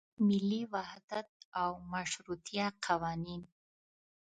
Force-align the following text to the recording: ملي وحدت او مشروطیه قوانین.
ملي 0.27 0.61
وحدت 0.73 1.29
او 1.61 1.71
مشروطیه 1.93 2.67
قوانین. 2.85 3.41